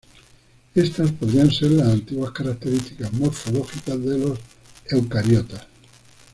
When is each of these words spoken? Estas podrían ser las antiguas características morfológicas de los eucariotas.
Estas 0.73 1.11
podrían 1.11 1.51
ser 1.51 1.69
las 1.73 1.87
antiguas 1.89 2.31
características 2.31 3.13
morfológicas 3.13 4.01
de 4.03 4.17
los 4.17 4.39
eucariotas. 4.89 5.67